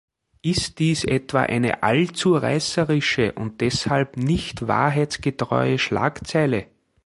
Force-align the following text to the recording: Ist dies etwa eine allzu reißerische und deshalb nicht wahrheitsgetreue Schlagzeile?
Ist 0.41 0.79
dies 0.79 1.03
etwa 1.05 1.41
eine 1.43 1.83
allzu 1.83 2.35
reißerische 2.35 3.33
und 3.33 3.61
deshalb 3.61 4.17
nicht 4.17 4.67
wahrheitsgetreue 4.67 5.77
Schlagzeile? 5.77 6.65